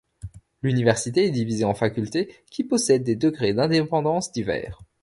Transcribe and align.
L’université 0.63 1.25
est 1.25 1.29
divisée 1.29 1.63
en 1.63 1.75
facultés, 1.75 2.33
qui 2.49 2.63
possèdent 2.63 3.03
des 3.03 3.15
degrés 3.15 3.53
d’indépendance 3.53 4.31
divers. 4.31 4.79